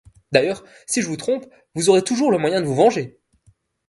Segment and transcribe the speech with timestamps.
[0.31, 1.45] D’ailleurs, si je vous trompe,
[1.75, 3.19] vous aurez toujours le moyen de vous venger!